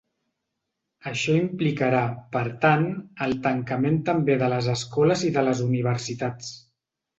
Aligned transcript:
Això 1.11 1.35
implicarà, 1.41 1.99
per 2.37 2.41
tant, 2.65 2.87
el 3.27 3.37
tancament 3.45 4.01
també 4.09 4.41
de 4.45 4.49
les 4.57 4.73
escoles 4.75 5.29
i 5.31 5.33
de 5.39 5.47
les 5.51 5.65
universitats. 5.71 6.53